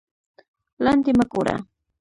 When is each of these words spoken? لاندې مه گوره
لاندې 0.83 1.11
مه 1.17 1.25
گوره 1.31 1.55